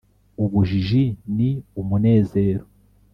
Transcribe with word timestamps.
ubujiji 0.43 1.03
ni 1.35 1.49
umunezero 1.81 2.65